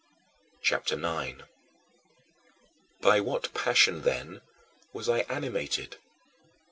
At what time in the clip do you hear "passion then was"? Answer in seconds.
3.53-5.07